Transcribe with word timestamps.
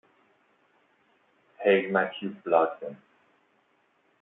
Hale, 1.59 1.91
Mathew 1.91 2.33
Blagden. 2.43 2.97